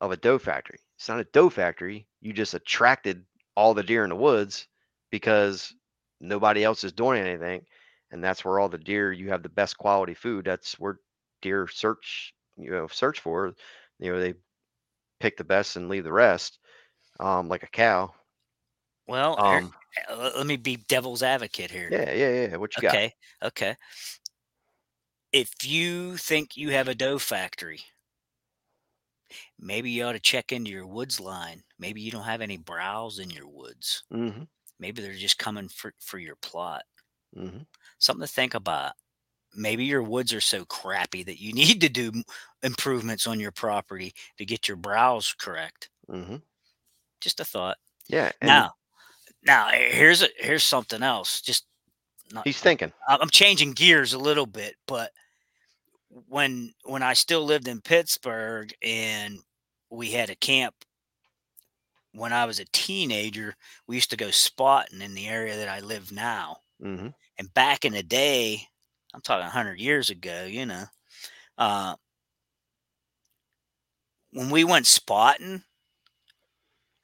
[0.00, 0.78] of a doe factory.
[0.96, 2.06] It's not a doe factory.
[2.20, 4.66] You just attracted all the deer in the woods
[5.10, 5.74] because
[6.20, 7.66] nobody else is doing anything.
[8.12, 10.44] And that's where all the deer, you have the best quality food.
[10.44, 11.00] That's where
[11.40, 13.54] deer search, you know, search for.
[13.98, 14.34] You know, they
[15.18, 16.58] pick the best and leave the rest,
[17.18, 18.12] um, like a cow.
[19.06, 19.72] Well, Um,
[20.08, 21.88] uh, let me be devil's advocate here.
[21.90, 22.56] yeah, yeah, yeah.
[22.56, 22.94] What you got?
[22.94, 23.12] Okay.
[23.42, 23.76] Okay.
[25.32, 27.80] If you think you have a doe factory,
[29.58, 31.62] maybe you ought to check into your woods line.
[31.78, 34.04] Maybe you don't have any browse in your woods.
[34.12, 34.42] Mm-hmm.
[34.78, 36.82] Maybe they're just coming for, for your plot.
[37.36, 37.62] Mm-hmm.
[38.02, 38.92] Something to think about.
[39.54, 42.12] Maybe your woods are so crappy that you need to do
[42.62, 45.90] improvements on your property to get your browse correct.
[46.10, 46.36] Mm-hmm.
[47.20, 47.76] Just a thought.
[48.08, 48.32] Yeah.
[48.42, 48.72] Now,
[49.46, 51.40] now here's a, here's something else.
[51.40, 51.66] Just
[52.32, 52.92] not he's thinking.
[53.06, 55.12] I'm changing gears a little bit, but
[56.28, 59.38] when when I still lived in Pittsburgh and
[59.90, 60.74] we had a camp
[62.14, 63.54] when I was a teenager,
[63.86, 66.58] we used to go spotting in the area that I live now.
[66.82, 67.08] Mm-hmm.
[67.42, 68.68] And back in the day,
[69.12, 70.84] I'm talking 100 years ago, you know,
[71.58, 71.96] uh,
[74.30, 75.64] when we went spotting,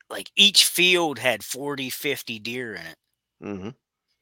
[0.09, 2.97] like each field had 40, 50 deer in it.
[3.43, 3.69] Mm-hmm.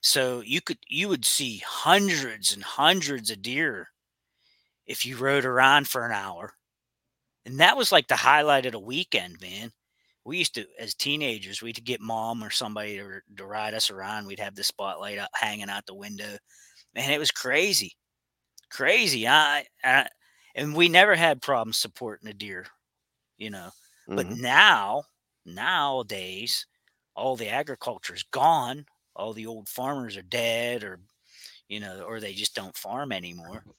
[0.00, 3.90] So you could you would see hundreds and hundreds of deer
[4.86, 6.54] if you rode around for an hour.
[7.44, 9.70] And that was like the highlight of the weekend, man.
[10.26, 14.26] We used to, as teenagers, we'd get mom or somebody to, to ride us around.
[14.26, 16.36] We'd have the spotlight up, hanging out the window.
[16.94, 17.92] Man, it was crazy,
[18.70, 19.28] crazy.
[19.28, 20.08] I, I
[20.56, 22.66] and we never had problems supporting the deer,
[23.38, 23.70] you know.
[24.14, 24.40] But Mm-hmm.
[24.42, 25.04] now,
[25.44, 26.66] nowadays,
[27.14, 28.86] all the agriculture's gone.
[29.14, 31.00] All the old farmers are dead, or
[31.68, 33.64] you know, or they just don't farm anymore.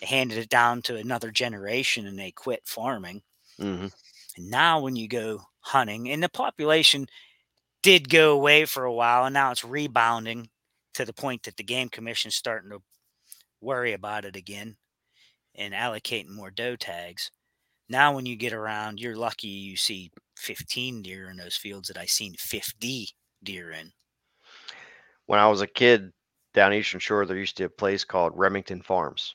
[0.00, 3.22] They handed it down to another generation, and they quit farming.
[3.60, 3.88] Mm-hmm.
[4.36, 7.06] And now, when you go hunting, and the population
[7.82, 10.48] did go away for a while, and now it's rebounding
[10.94, 12.82] to the point that the game commission's starting to
[13.60, 14.76] worry about it again
[15.54, 17.30] and allocating more doe tags.
[17.88, 21.98] Now, when you get around, you're lucky you see 15 deer in those fields that
[21.98, 23.08] I seen 50
[23.42, 23.92] deer in.
[25.26, 26.12] When I was a kid
[26.54, 29.34] down Eastern Shore, there used to be a place called Remington Farms.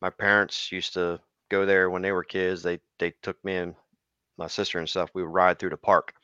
[0.00, 2.62] My parents used to go there when they were kids.
[2.62, 3.74] They they took me and
[4.40, 5.10] my sister and stuff.
[5.14, 6.14] We would ride through the park.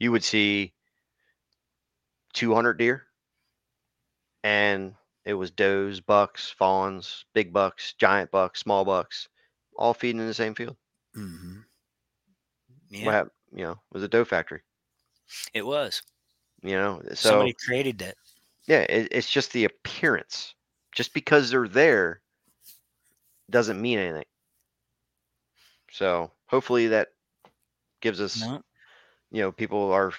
[0.00, 0.74] You would see
[2.34, 3.08] 200 deer,
[4.44, 9.28] and it was does, bucks, fawns, big bucks, giant bucks, small bucks,
[9.76, 10.76] all feeding in the same field.
[11.16, 11.60] Mm-hmm.
[13.00, 14.62] What Yeah, hap- you know, it was a doe factory.
[15.52, 16.02] it was.
[16.62, 18.16] You know, so Somebody created that.
[18.66, 20.54] yeah, it, it's just the appearance.
[20.92, 22.22] Just because they're there
[23.50, 24.24] doesn't mean anything.
[25.90, 27.15] So hopefully that
[28.06, 28.62] gives us, No,
[29.30, 30.12] you know, people are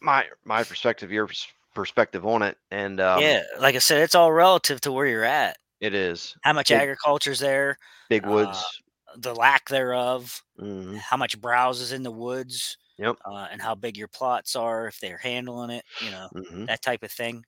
[0.00, 1.28] my my perspective, your
[1.74, 5.24] perspective on it, and um, yeah, like I said, it's all relative to where you're
[5.24, 5.56] at.
[5.80, 7.78] it is How much Big- agriculture's there,
[8.10, 8.82] big uh, woods.
[9.16, 13.18] the lack thereof, hmm how much browse is in the woods, Yep.
[13.26, 16.82] uh, and how big your plots are, if they're handling it, you know, hmm that
[16.82, 17.44] type of thing.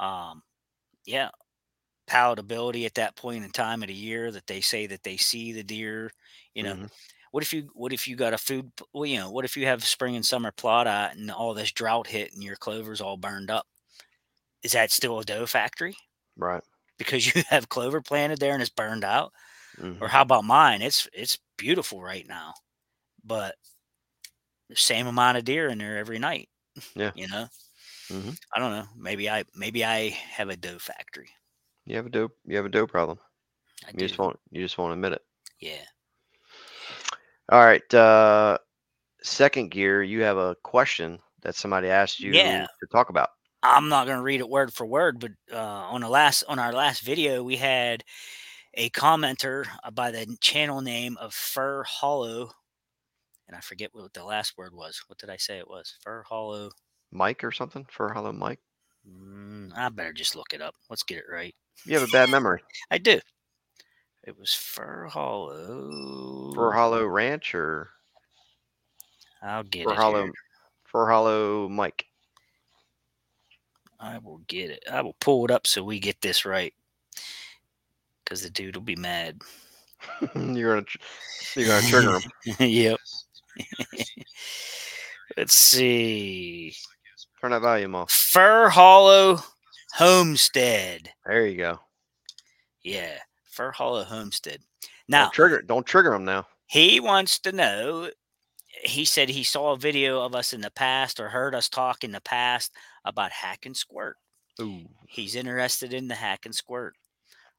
[0.00, 0.42] Um,
[1.06, 1.30] yeah,
[2.08, 5.52] palatability at that point in time of the year that they say that they see
[5.52, 6.10] the deer.
[6.54, 6.88] You know, Mhm.
[7.32, 8.72] What if you what if you got a food?
[8.92, 11.72] Well, you know, what if you have spring and summer plot out and all this
[11.72, 13.66] drought hit and your clover's all burned up?
[14.62, 15.96] Is that still a doe factory
[16.36, 16.62] Right.
[16.98, 19.32] because you have clover planted there and it's burned out?
[19.78, 20.82] hmm Or how about mine?
[20.82, 22.54] It's it's beautiful right now,
[23.24, 23.56] but
[24.68, 26.48] the same amount of deer in there every night.
[26.94, 27.12] Yeah.
[27.14, 27.48] You know,
[28.10, 28.86] hmm I don't know.
[28.96, 31.30] Maybe I maybe I have a doe factory.
[31.86, 32.36] You have a dope.
[32.44, 33.18] You have a dope problem.
[33.86, 34.18] I You just do.
[34.18, 34.38] won't.
[34.50, 35.22] You just won't admit it.
[35.60, 35.84] Yeah.
[37.50, 37.94] All right.
[37.94, 38.58] Uh,
[39.22, 40.02] second gear.
[40.02, 42.66] You have a question that somebody asked you Yeah.
[42.80, 43.30] to talk about.
[43.62, 46.58] I'm not going to read it word for word, but uh, on the last on
[46.58, 48.04] our last video, we had
[48.74, 52.50] a commenter uh, by the channel name of Fur Hollow,
[53.48, 55.02] and I forget what the last word was.
[55.08, 55.96] What did I say it was?
[56.02, 56.70] Fur Hollow.
[57.10, 58.60] Mike or something for Hello Mike.
[59.08, 60.74] Mm, I better just look it up.
[60.90, 61.54] Let's get it right.
[61.86, 62.60] You have a bad memory.
[62.90, 63.18] I do.
[64.26, 66.52] It was Fur Hollow.
[66.54, 67.90] Fur Hollow Ranch or
[69.40, 69.96] I'll get for it.
[69.96, 70.32] Hollow here.
[70.84, 72.06] for Hollow Mike.
[74.00, 74.82] I will get it.
[74.90, 76.74] I will pull it up so we get this right.
[78.24, 79.40] Because the dude will be mad.
[80.34, 80.98] you're gonna tr-
[81.54, 82.30] you're gonna trigger him.
[82.58, 82.98] yep.
[85.36, 86.74] Let's see.
[87.40, 88.10] Turn that volume off.
[88.10, 89.38] Fur Hollow
[89.94, 91.10] Homestead.
[91.24, 91.78] There you go.
[92.82, 93.18] Yeah,
[93.56, 94.60] Fur Hollow Homestead.
[95.08, 95.62] Now Now, don't trigger.
[95.62, 96.46] Don't trigger him now.
[96.66, 98.10] he wants to know.
[98.84, 102.04] He said he saw a video of us in the past or heard us talk
[102.04, 102.72] in the past
[103.06, 104.16] about hack and squirt.
[104.60, 104.82] Ooh.
[105.08, 106.94] He's interested in the hack and squirt.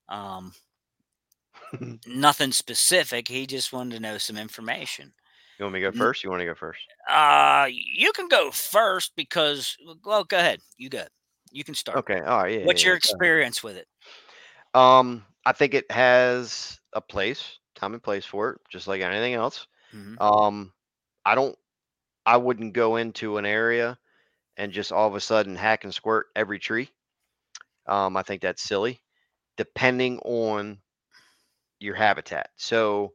[0.10, 0.54] Um,
[2.08, 3.28] nothing specific.
[3.28, 5.12] He just wanted to know some information.
[5.58, 6.24] You want me to go first?
[6.24, 6.80] You want to go first?
[7.10, 10.60] Uh, you can go first because, well, go ahead.
[10.78, 11.04] You go.
[11.52, 11.98] You can start.
[11.98, 12.22] Okay.
[12.22, 12.60] All right.
[12.60, 12.66] Yeah.
[12.66, 13.88] What's yeah, your yeah, experience with it?
[14.76, 19.34] Um, I think it has a place, time and place for it, just like anything
[19.34, 19.68] else.
[19.94, 20.22] Mhm.
[20.22, 20.74] Um,
[21.26, 21.58] I don't.
[22.26, 23.98] I wouldn't go into an area
[24.58, 26.90] and just all of a sudden hack and squirt every tree.
[27.88, 29.02] Um, I think that's silly,
[29.58, 30.82] depending on
[31.80, 32.50] your habitat.
[32.58, 33.14] So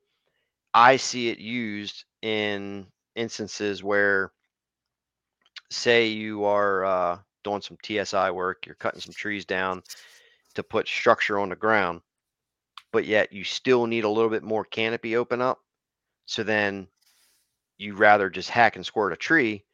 [0.75, 4.33] I see it used in instances where,
[5.71, 9.83] say, you are uh, doing some TSI work, you're cutting some trees down
[10.55, 12.03] to put structure on the ground,
[12.93, 15.61] but yet you still need a little bit more canopy open up.
[16.27, 16.89] So then
[17.79, 19.65] you rather just hack and squirt a tree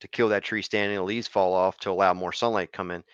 [0.00, 3.04] to kill that tree standing, the leaves fall off to allow more sunlight come in,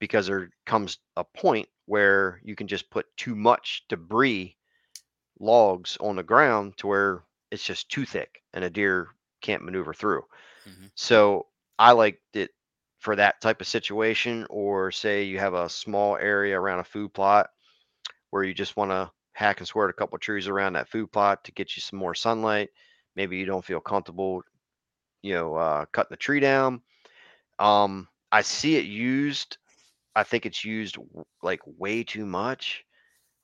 [0.00, 4.56] because there comes a point where you can just put too much debris
[5.40, 9.08] logs on the ground to where it's just too thick and a deer
[9.42, 10.22] can't maneuver through.
[10.66, 10.90] Mhm.
[10.96, 12.50] So I liked it
[13.00, 17.14] for that type of situation, or say you have a small area around a food
[17.14, 17.50] plot
[18.30, 21.10] where you just want to hack and squirt a couple of trees around that food
[21.12, 22.70] plot to get you some more sunlight.
[23.16, 24.42] Maybe you don't feel comfortable,
[25.22, 26.82] you know, uh, cutting the tree down.
[27.58, 29.58] Um, I see it used.
[30.14, 30.96] I think it's used
[31.42, 32.84] like way too much.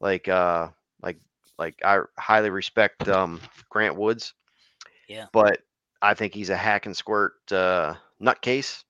[0.00, 0.68] Like, uh,
[1.02, 1.18] like,
[1.58, 4.34] like I highly respect um, Grant Woods.
[5.08, 5.26] Yeah.
[5.32, 5.60] But
[6.02, 8.82] I think he's a hack and squirt uh, nutcase.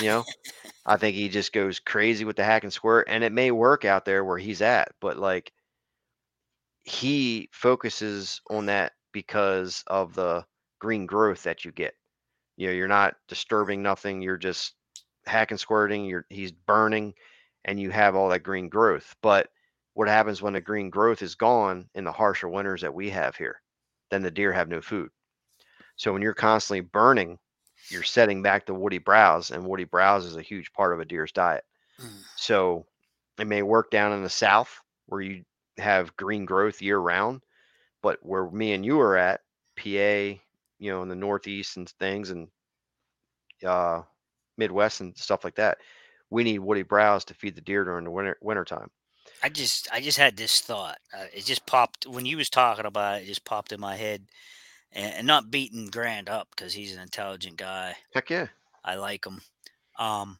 [0.00, 0.24] You know,
[0.86, 3.84] I think he just goes crazy with the hack and squirt, and it may work
[3.84, 5.52] out there where he's at, but like
[6.84, 10.44] he focuses on that because of the
[10.78, 11.94] green growth that you get.
[12.56, 14.22] You know, you're not disturbing nothing.
[14.22, 14.74] You're just
[15.26, 16.04] hacking, squirting.
[16.04, 17.14] You're he's burning,
[17.64, 19.14] and you have all that green growth.
[19.22, 19.48] But
[19.94, 23.36] what happens when the green growth is gone in the harsher winters that we have
[23.36, 23.60] here?
[24.10, 25.10] Then the deer have no food.
[25.96, 27.38] So when you're constantly burning,
[27.88, 31.04] you're setting back the woody browse, and woody browse is a huge part of a
[31.04, 31.64] deer's diet.
[32.00, 32.22] Mm.
[32.36, 32.86] So
[33.38, 35.44] it may work down in the south where you
[35.78, 37.42] have green growth year round,
[38.02, 39.40] but where me and you are at,
[39.76, 39.88] PA,
[40.78, 42.48] you know, in the northeast and things, and
[43.66, 44.02] uh,
[44.56, 45.78] Midwest and stuff like that,
[46.30, 48.90] we need woody browse to feed the deer during the winter winter time.
[49.42, 50.98] I just I just had this thought.
[51.16, 53.24] Uh, it just popped when you was talking about it.
[53.24, 54.26] It just popped in my head,
[54.92, 57.96] and, and not beating Grant up because he's an intelligent guy.
[58.14, 58.48] Heck yeah.
[58.84, 59.40] I like him.
[59.98, 60.38] Um,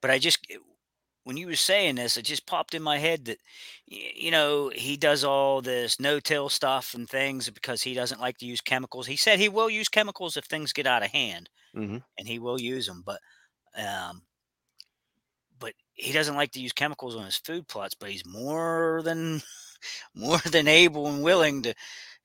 [0.00, 0.46] but I just
[1.24, 3.38] when you were saying this, it just popped in my head that
[3.90, 8.38] y- you know he does all this no-till stuff and things because he doesn't like
[8.38, 9.06] to use chemicals.
[9.06, 12.38] He said he will use chemicals if things get out of hand, hmm and he
[12.38, 13.02] will use them.
[13.04, 13.20] But
[13.76, 14.22] um,
[15.58, 17.94] but he doesn't like to use chemicals on his food plots.
[17.94, 19.42] But he's more than
[20.14, 21.74] more than able and willing to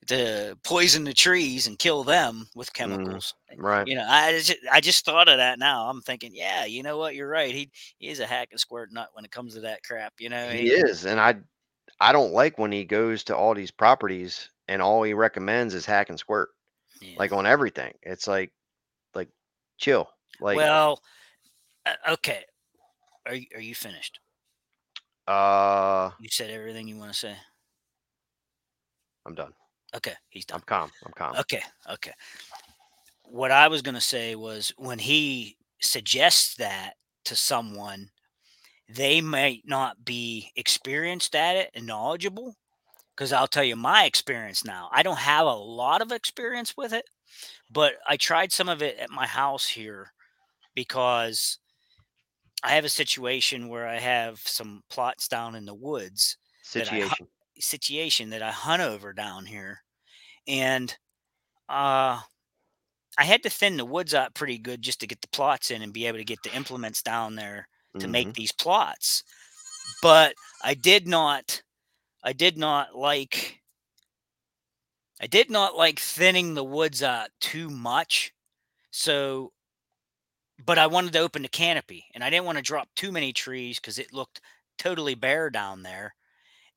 [0.06, 3.34] to poison the trees and kill them with chemicals.
[3.56, 3.86] Right.
[3.86, 5.88] You know, I just, I just thought of that now.
[5.88, 7.14] I'm thinking, yeah, you know what?
[7.14, 7.54] You're right.
[7.54, 10.14] He he is a hack and squirt nut when it comes to that crap.
[10.18, 11.36] You know, He is, and I
[12.00, 15.84] I don't like when he goes to all these properties and all he recommends is
[15.84, 16.48] hack and squirt,
[17.00, 17.16] yeah.
[17.18, 17.92] like on everything.
[18.02, 18.52] It's like
[19.14, 19.28] like
[19.78, 20.08] chill.
[20.40, 21.00] Like well,
[21.84, 22.44] uh, okay.
[23.26, 24.18] Are you, are you finished?
[25.28, 27.36] uh You said everything you want to say.
[29.26, 29.52] I'm done.
[29.94, 30.56] Okay, he's done.
[30.60, 30.90] I'm calm.
[31.04, 31.36] I'm calm.
[31.36, 32.12] Okay, okay.
[33.24, 38.08] What I was going to say was when he suggests that to someone,
[38.88, 42.54] they might not be experienced at it and knowledgeable.
[43.16, 44.88] Because I'll tell you my experience now.
[44.92, 47.04] I don't have a lot of experience with it,
[47.70, 50.12] but I tried some of it at my house here
[50.74, 51.58] because
[52.62, 56.38] I have a situation where I have some plots down in the woods
[56.72, 57.26] that I Situation.
[57.60, 59.82] Situation that I hunt over down here,
[60.48, 60.96] and
[61.68, 62.20] uh,
[63.18, 65.82] I had to thin the woods out pretty good just to get the plots in
[65.82, 67.68] and be able to get the implements down there
[68.00, 68.34] to make Mhm.
[68.34, 69.22] these plots.
[70.02, 71.62] But I did not,
[72.24, 73.62] I did not like,
[75.20, 78.32] I did not like thinning the woods out too much.
[78.90, 79.52] So,
[80.64, 83.32] but I wanted to open the canopy, and I didn't want to drop too many
[83.32, 84.40] trees because it looked
[84.78, 86.14] totally bare down there.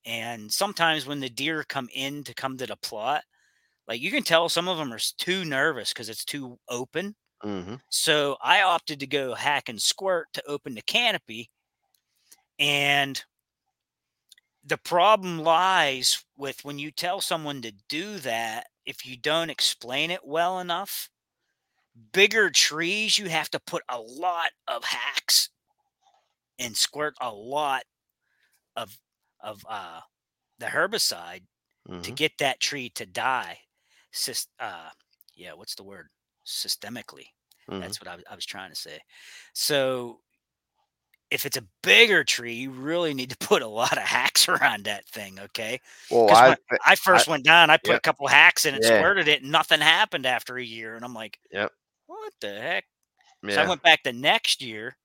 [0.05, 3.23] And sometimes when the deer come in to come to the plot,
[3.87, 7.15] like you can tell some of them are too nervous because it's too open.
[7.43, 7.81] Mhm.
[7.89, 11.51] So I opted to go hack and squirt to open the canopy.
[12.59, 13.23] And
[14.63, 20.11] the problem lies with when you tell someone to do that, if you don't explain
[20.11, 21.09] it well enough,
[22.11, 25.49] bigger trees, you have to put a lot of hacks
[26.59, 27.83] and squirt a lot
[28.75, 28.97] of
[29.43, 30.01] of uh
[30.59, 31.43] the herbicide
[32.03, 32.15] to Mhm.
[32.15, 33.59] get that tree to die.
[34.13, 34.89] Sys- uh,
[35.35, 36.09] yeah, what's the word?
[36.45, 37.27] Systemically.
[37.69, 37.81] Mhm.
[37.81, 38.99] That's what I, was- I was trying to say.
[39.53, 40.21] So,
[41.31, 44.85] if it's a bigger tree, you really need to put a lot of hacks around
[44.85, 45.39] that thing.
[45.39, 45.79] Okay.
[46.11, 47.95] Well, I I first went down, I put yeah.
[47.95, 48.99] a couple hacks in it, Yeah.
[48.99, 50.95] squirted it, and nothing happened after a year.
[50.95, 51.71] And I'm like, Yep.
[52.07, 52.85] what the heck?
[53.49, 54.97] So I went back the next year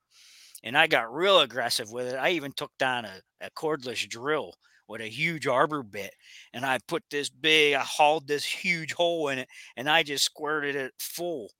[0.63, 2.15] and I got real aggressive with it.
[2.15, 4.53] I even took down a, a cordless drill
[4.87, 6.11] with a huge arbor bit
[6.53, 10.25] and I put this big, I hauled this huge hole in it and I just
[10.25, 11.51] squirted it full.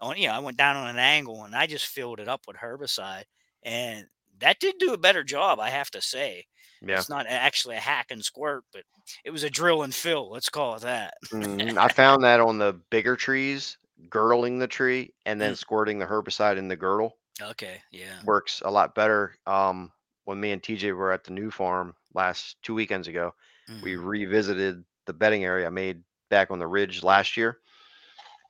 [0.00, 2.42] On, you know, I went down on an angle and I just filled it up
[2.46, 3.24] with herbicide.
[3.62, 4.06] And
[4.40, 6.46] that did do a better job, I have to say.
[6.80, 6.98] Yeah.
[6.98, 8.82] It's not actually a hack and squirt, but
[9.24, 10.30] it was a drill and fill.
[10.30, 11.14] Let's call it that.
[11.32, 11.78] Mhm.
[11.78, 13.78] I found that on the bigger trees,
[14.10, 15.58] girdling the tree and then Mm.
[15.58, 17.82] squirting the herbicide in the girdle Okay.
[17.90, 18.22] Yeah.
[18.22, 19.36] works a lot better.
[19.46, 19.92] Um,
[20.24, 23.34] when me and TJ were at the new farm last two weekends ago,
[23.80, 23.96] we Mhm.
[23.96, 27.58] revisited the bedding area I made back on the ridge last year,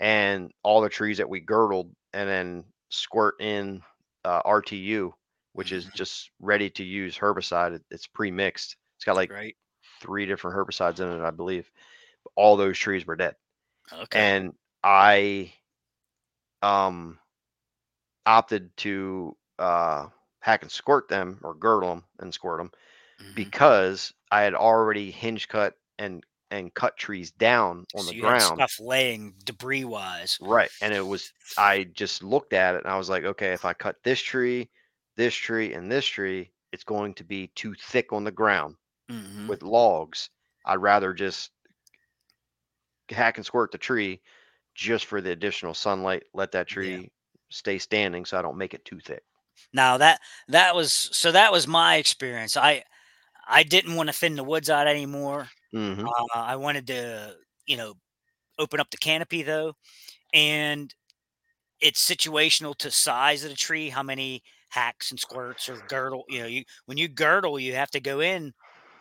[0.00, 3.82] and all the trees that we girdled and then squirt in
[4.24, 5.12] uh, RTU,
[5.52, 5.90] which is Mhm.
[5.90, 7.74] just ready to use herbicide.
[7.76, 8.76] It- It's pre-mixed.
[8.96, 9.56] It's got like Right.
[10.00, 11.70] three different herbicides in it, I believe.
[12.36, 13.36] All those trees were dead,
[13.92, 14.34] Okay.
[14.34, 15.52] and I
[16.62, 17.18] um
[18.26, 20.08] opted to uh
[20.40, 22.70] hack and squirt them or girdle them and squirt them
[23.18, 23.50] Mhm.
[23.52, 28.64] because I had already hinge cut and and cut trees down on So the ground.
[28.64, 30.38] stuff laying debris wise.
[30.38, 30.70] Right.
[30.80, 33.74] And it was I just looked at it and I was like, okay, if I
[33.74, 34.70] cut this tree,
[35.16, 38.76] this tree, and this tree, it's going to be too thick on the ground
[39.08, 40.30] hmm with logs.
[40.66, 41.52] I'd rather just
[43.10, 44.22] hack and squirt the tree
[44.74, 47.00] just for the additional sunlight, let that Yeah.
[47.54, 49.24] Stay standing so I don't make it too thick.
[49.72, 52.56] Now that that was so that was my experience.
[52.56, 52.84] I
[53.48, 55.50] I didn't want to thin the woods out anymore.
[55.72, 57.36] hmm Uh, I wanted to,
[57.66, 57.94] you know,
[58.58, 59.74] open up the canopy though,
[60.34, 60.94] and
[61.80, 66.24] it's situational to size of the tree, how many hacks and squirts or girdle.
[66.28, 68.54] You know, you when you girdle, you have to go in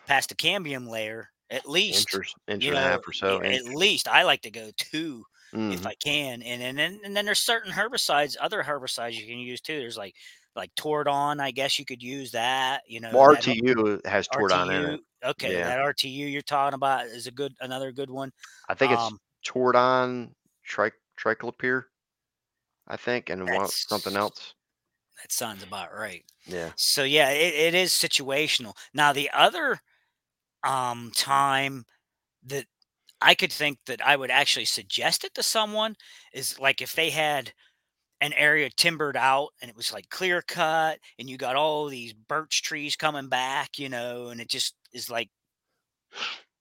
[0.06, 2.08] past the cambium layer at least.
[2.10, 3.40] Inch inch You and a half or so.
[3.52, 5.24] at least I like to go two
[5.68, 5.86] if Mhm.
[5.86, 9.60] I can, and and then and then there's certain herbicides, other herbicides you can use
[9.60, 9.78] too.
[9.78, 10.16] There's like
[10.56, 12.82] like Tordon, I guess you could use that.
[12.88, 15.00] You know, Well, that RTU has Tordon in it.
[15.24, 15.64] Okay, Yeah.
[15.64, 18.32] that RTU you're talking about is a good another good one.
[18.68, 20.34] I think it's Um, Tordon
[20.64, 21.84] tri- triclopyr,
[22.86, 24.54] I think, and one, something else.
[25.22, 26.24] That sounds about right.
[26.44, 26.72] Yeah.
[26.76, 28.76] So yeah, it, it is situational.
[28.92, 29.80] Now the other
[30.64, 31.84] um time
[32.44, 32.66] that
[33.24, 35.96] I could think that I would actually suggest it to someone
[36.34, 37.52] is like if they had
[38.20, 42.14] an area timbered out and it was like clear cut and you got all these
[42.14, 45.30] birch trees coming back, you know, and it just is like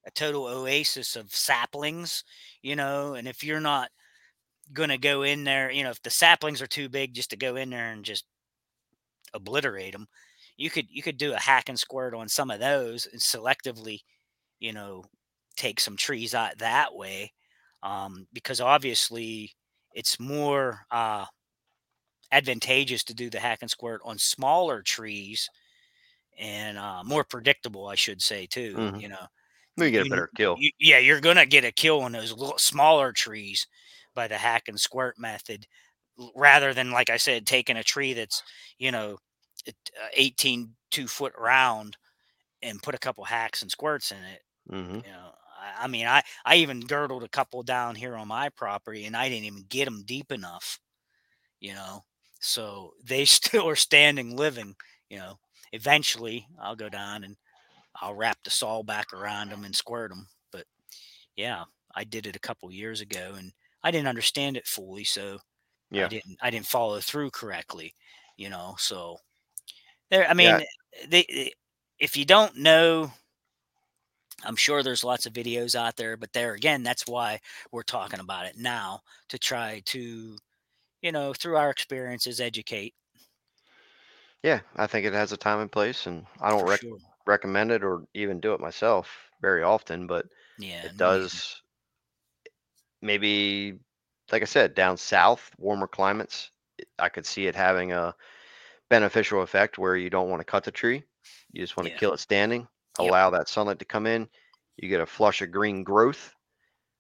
[0.06, 2.24] a total oasis of saplings,
[2.62, 3.90] you know, and if you're not
[4.74, 7.38] going to go in there, you know, if the saplings are too big just to
[7.38, 8.26] go in there and just
[9.34, 10.08] obliterate them,
[10.58, 14.00] you could you could do a hack and squirt on some of those and selectively,
[14.60, 15.06] you know,
[15.58, 17.34] take some trees out that way,
[17.84, 19.54] um, because obviously
[19.94, 21.26] it's more uh,
[22.32, 25.50] advantageous to do the hack and squirt on smaller trees
[26.38, 28.80] and uh, more predictable, I should say too.
[28.80, 29.00] Mhm.
[29.00, 29.28] You know,
[29.78, 30.58] you get a better kill.
[30.58, 33.68] you, yeah, you're gonna get a kill on those little smaller trees
[34.16, 35.68] by the hack and squirt method,
[36.36, 38.44] rather than like I said, taking a tree that's
[38.80, 39.18] you know,
[39.68, 39.72] uh,
[40.14, 41.98] 18 two foot round
[42.62, 44.42] and put a couple hacks and squirts in it.
[44.70, 45.34] hmm You know,
[45.80, 49.30] I, mean, I I even girdled a couple down here on my property, and I
[49.30, 50.80] didn't even get them deep enough.
[51.60, 52.04] You know,
[52.40, 54.76] so they still are standing living.
[55.10, 55.40] You know,
[55.72, 57.36] eventually I'll go down and
[58.02, 60.28] I'll wrap the saw back around them and squirt them.
[60.52, 60.66] But
[61.36, 61.64] yeah,
[61.96, 63.52] I did it a couple years ago, and
[63.84, 65.40] I didn't understand it fully, so
[65.92, 66.06] Yeah.
[66.06, 67.96] I didn't I didn't follow through correctly.
[68.38, 69.18] You know, so
[70.10, 70.28] there.
[70.30, 71.08] I mean, Yeah.
[71.08, 71.54] they, they-
[72.00, 73.12] if you don't know
[74.44, 77.40] I'm sure there's lots of videos out there, but there again, that's why
[77.72, 80.38] we're talking about it now to try to,
[81.02, 82.96] you know, through our experiences, educate.
[84.44, 84.62] Yeah.
[84.76, 87.00] I think it has a time and place, and I don't rec- sure.
[87.26, 90.28] recommend it or even do it myself very often, but
[90.58, 91.62] Yeah, it does.
[93.02, 93.80] Maybe,
[94.32, 96.52] like I said, down south, warmer climates,
[96.98, 98.16] I could see it having a
[98.90, 101.04] beneficial effect where you don't want to cut the tree.
[101.54, 102.00] You just want to Yeah.
[102.00, 102.68] kill it standing,
[103.00, 103.10] Yep.
[103.10, 104.28] allow that sunlight to come in.
[104.78, 106.34] You get a flush of green growth.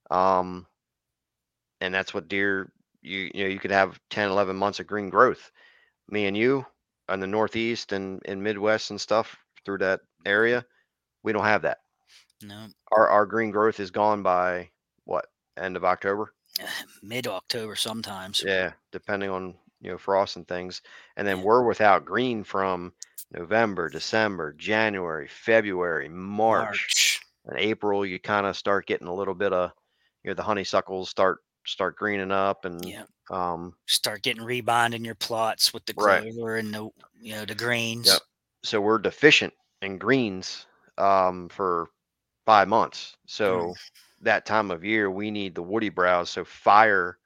[0.10, 0.68] Um,
[1.82, 2.72] and that's what deer,
[3.02, 5.52] you, you know, you could have 10, 11 months of green growth.
[6.10, 6.66] Me and you
[7.10, 10.66] on the Northeast and in Midwest and stuff through that area,
[11.24, 11.80] we don't have that.
[12.41, 14.70] No, Our, our green growth is gone by
[15.06, 15.26] what?
[15.58, 16.34] End of October?
[17.04, 18.44] mid October sometimes.
[18.46, 20.81] Yeah, depending on you know frost and things.
[21.17, 22.93] And then we're without green from
[23.31, 26.99] November, December, January, February, March,
[27.45, 28.05] and April.
[28.05, 29.71] You kind of start getting a little bit of
[30.23, 33.05] you know the honeysuckles start start greening up and Yeah.
[33.31, 36.25] um Start getting rebound in your plots with the Right.
[36.25, 36.89] clover and the
[37.21, 38.05] you know the greens.
[38.05, 38.23] Yep.
[38.63, 40.67] so we're deficient in greens
[40.97, 41.89] um for
[42.45, 43.17] five months.
[43.27, 43.79] So
[44.21, 46.29] that time of year we need the woody browse.
[46.31, 47.19] So fire,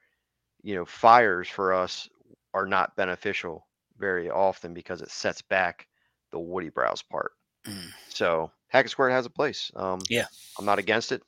[0.63, 2.09] you know, fires for us
[2.57, 5.87] are not beneficial very often because it sets back
[6.31, 7.31] the woody browse part.
[7.65, 7.89] Mm.
[8.09, 9.71] So hack and squirt has a place.
[9.75, 10.25] Um, Yeah.
[10.57, 11.21] I'm not against it.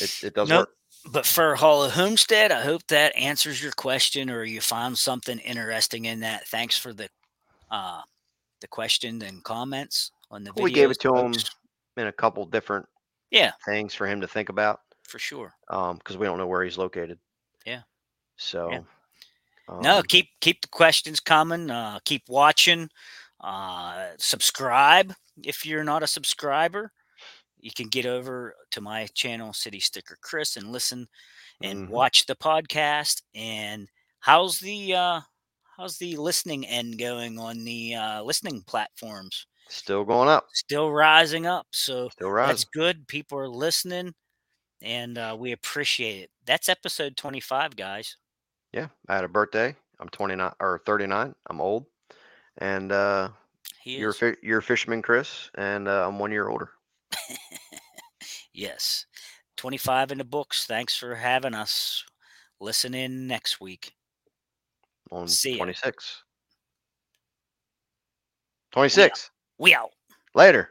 [0.00, 0.68] It it does Nope.
[0.68, 0.76] work.
[1.12, 5.38] But for Hall of Homestead, I hope that answers your question or you found something
[5.38, 6.48] interesting in that.
[6.48, 7.08] Thanks for the
[7.70, 8.02] uh
[8.60, 10.64] the question and comments on the video.
[10.64, 11.32] We gave it to him
[11.96, 12.86] in a couple different
[13.30, 15.52] Yeah, things for him to think about for sure.
[15.68, 17.18] um because we don't know where he's located.
[17.66, 17.82] Yeah.
[18.36, 18.86] So no,
[19.68, 21.70] um, keep keep the questions coming.
[21.70, 22.88] Uh, keep watching.
[23.40, 25.12] Uh, subscribe
[25.42, 26.92] if you're not a subscriber.
[27.58, 31.08] You can get over to my channel, City Sticker Chris, and listen
[31.62, 31.88] and Mhm.
[31.88, 33.22] watch the podcast.
[33.34, 33.88] And
[34.20, 35.20] how's the uh,
[35.76, 39.46] how's the listening end going on the uh, listening platforms?
[39.68, 41.66] still going up, Still rising up.
[41.72, 43.08] So still that's good.
[43.08, 44.14] People are listening,
[44.82, 46.30] and uh, we appreciate it.
[46.44, 48.16] That's episode 25, guys.
[48.74, 49.76] Yeah, I had a birthday.
[50.00, 51.32] I'm 29 or 39.
[51.48, 51.86] I'm old,
[52.58, 53.28] and uh,
[53.84, 56.70] you're a fi- you're a fisherman, Chris, and uh, I'm one year older.
[58.54, 59.06] Yes.
[59.56, 60.66] 25 in the books.
[60.66, 62.04] Thanks for having us.
[62.60, 63.92] Listen in next week.
[65.10, 65.56] On See ya.
[65.56, 66.22] 26.
[68.70, 69.30] 26.
[69.58, 69.90] We out.
[70.34, 70.70] Later.